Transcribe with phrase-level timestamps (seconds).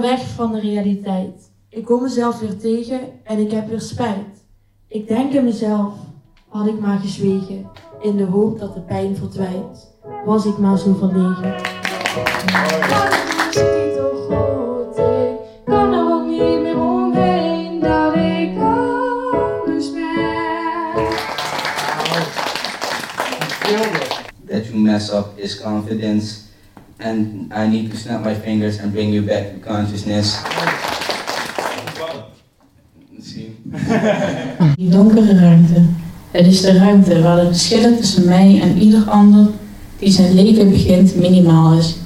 [0.00, 1.50] weg van de realiteit.
[1.68, 4.44] Ik kom mezelf weer tegen en ik heb weer spijt.
[4.88, 5.94] Ik denk in mezelf,
[6.48, 9.94] had ik maar gezwegen, in de hoop dat de pijn verdwijnt.
[10.24, 11.54] Was ik maar zo verlegen.
[15.64, 20.34] kan er ook niet meer omheen dat ik anders ben.
[24.46, 26.45] that you mess up is confidence.
[26.98, 30.40] And I need to snap my fingers and bring you back to consciousness.
[33.20, 33.56] Zie.
[34.76, 35.82] Die donkere ruimte.
[36.30, 39.46] Het is de ruimte waar de verschillen tussen mij en ieder ander
[39.98, 41.96] die zijn leven begint minimaal is.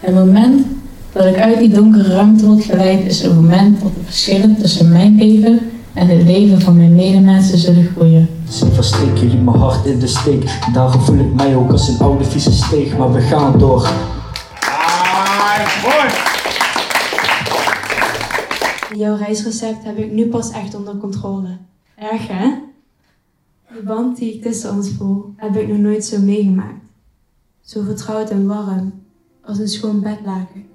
[0.00, 0.66] Het moment
[1.12, 4.88] dat ik uit die donkere ruimte word geleid is het moment dat de verschillen tussen
[4.88, 5.60] mijn leven
[5.92, 8.28] en het leven van mijn medemensen zullen groeien.
[8.48, 10.58] Zit versteek jullie mijn hart in de steek.
[10.72, 12.96] Daarom voel ik mij ook als een oude vieze steeg.
[12.96, 13.88] Maar we gaan door.
[18.96, 21.58] Jouw reisrecept heb ik nu pas echt onder controle.
[21.96, 22.54] Erg hè?
[23.74, 26.84] De band die ik tussen ons voel, heb ik nog nooit zo meegemaakt.
[27.60, 29.02] Zo vertrouwd en warm,
[29.44, 30.66] als een schoon bedlaken.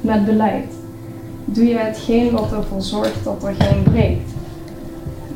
[0.00, 0.72] Met beleid
[1.44, 4.30] doe je hetgeen wat ervoor zorgt dat er geen breekt.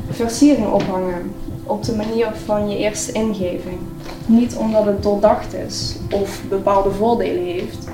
[0.09, 1.31] Versiering ophangen
[1.65, 3.79] op de manier van je eerste ingeving.
[4.25, 7.87] Niet omdat het doordacht is of bepaalde voordelen heeft,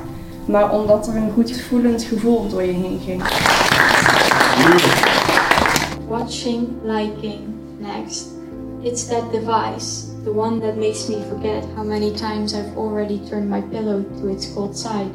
[0.45, 3.23] maar omdat er een goed voelend gevoel door je heen ging.
[6.07, 7.39] Watching, liking,
[7.77, 8.27] next.
[8.81, 13.49] It's that device, the one that makes me forget how many times I've already turned
[13.49, 15.11] my pillow to its cold side.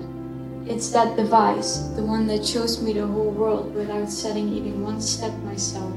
[0.66, 5.00] It's that device, the one that shows me the whole world without setting even one
[5.00, 5.92] step myself.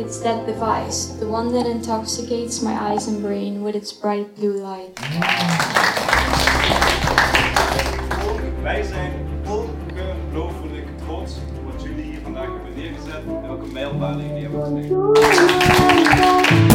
[0.00, 4.56] It's that device, the one that intoxicates my eyes and brain with its bright blue
[4.56, 4.98] light.
[8.62, 9.12] Wij zijn
[9.46, 14.90] ongelooflijk trots op wat jullie hier vandaag hebben neergezet en welke mijlpalen jullie hebben gelegd.
[14.90, 16.69] Oh